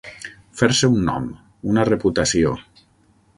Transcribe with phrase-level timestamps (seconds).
[0.61, 1.27] Fer-se un nom,
[1.75, 2.55] una reputació.